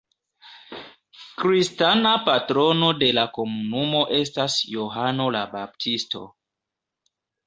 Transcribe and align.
Kristana 1.41 2.13
patrono 2.29 2.89
de 3.03 3.09
la 3.17 3.25
komunumo 3.35 4.01
estas 4.21 4.55
Johano 4.71 5.29
la 5.37 5.43
Baptisto. 5.53 6.23